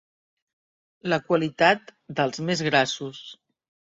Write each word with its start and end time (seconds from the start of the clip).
La 1.13 1.19
qualitat 1.27 1.93
dels 2.21 2.43
més 2.47 2.63
grassos. 2.69 3.21